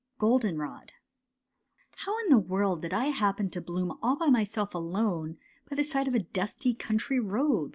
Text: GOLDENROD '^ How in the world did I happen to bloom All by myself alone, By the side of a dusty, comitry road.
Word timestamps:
GOLDENROD 0.17 0.87
'^ 0.87 0.89
How 1.97 2.17
in 2.21 2.29
the 2.29 2.39
world 2.39 2.81
did 2.81 2.91
I 2.91 3.09
happen 3.11 3.51
to 3.51 3.61
bloom 3.61 3.95
All 4.01 4.15
by 4.15 4.29
myself 4.31 4.73
alone, 4.73 5.37
By 5.69 5.75
the 5.75 5.83
side 5.83 6.07
of 6.07 6.15
a 6.15 6.19
dusty, 6.23 6.73
comitry 6.73 7.19
road. 7.19 7.69